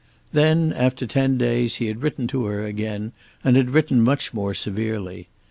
Then, 0.33 0.73
after 0.73 1.05
ten 1.05 1.37
days, 1.37 1.75
he 1.75 1.85
had 1.85 2.01
written 2.01 2.25
to 2.29 2.45
her 2.45 2.65
again 2.65 3.11
and 3.43 3.55
had 3.55 3.69
written 3.69 4.01
much 4.01 4.33
more 4.33 4.55
severely. 4.55 5.27